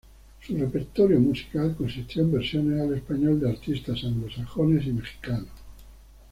[0.41, 5.51] Su repertorio musical consistió en versiones al español de artistas anglosajones y mexicanos.